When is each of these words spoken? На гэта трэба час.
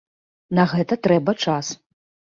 На 0.59 0.65
гэта 0.71 0.99
трэба 1.09 1.31
час. 1.45 1.65